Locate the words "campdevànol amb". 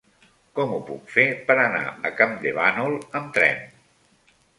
2.21-3.29